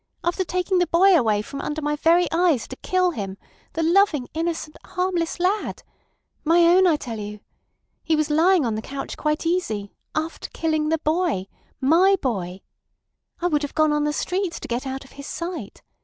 [0.23, 4.75] After taking the boy away from under my very eyes to kill him—the loving, innocent,
[4.83, 5.83] harmless lad.
[6.43, 7.39] My own, I tell you.
[8.01, 12.61] He was lying on the couch quite easy—after killing the boy—my boy.
[13.41, 15.83] I would have gone on the streets to get out of his sight.